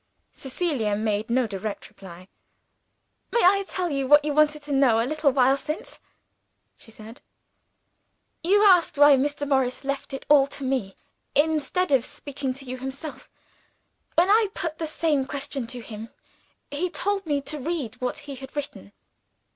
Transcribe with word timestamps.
Cecilia 0.33 0.95
made 0.95 1.29
no 1.29 1.45
direct 1.45 1.87
reply. 1.87 2.27
"May 3.29 3.43
I 3.43 3.63
tell 3.67 3.91
you 3.91 4.07
what 4.07 4.25
you 4.25 4.33
wanted 4.33 4.63
to 4.63 4.71
know, 4.71 4.99
a 4.99 5.05
little 5.05 5.29
while 5.31 5.57
since?" 5.57 5.99
she 6.75 6.89
said. 6.89 7.21
"You 8.43 8.63
asked 8.63 8.97
why 8.97 9.15
Mr. 9.15 9.47
Morris 9.47 9.83
left 9.83 10.11
it 10.11 10.25
all 10.27 10.47
to 10.47 10.63
me, 10.63 10.95
instead 11.35 11.91
of 11.91 12.03
speaking 12.03 12.51
to 12.55 12.65
you 12.65 12.79
himself. 12.79 13.29
When 14.15 14.31
I 14.31 14.47
put 14.55 14.79
the 14.79 14.87
same 14.87 15.27
question 15.27 15.67
to 15.67 15.81
him, 15.81 16.09
he 16.71 16.89
told 16.89 17.27
me 17.27 17.39
to 17.41 17.59
read 17.59 18.01
what 18.01 18.17
he 18.25 18.33
had 18.33 18.55
written. 18.55 18.93